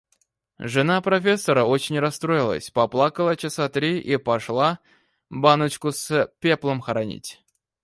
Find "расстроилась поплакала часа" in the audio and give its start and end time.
1.99-3.69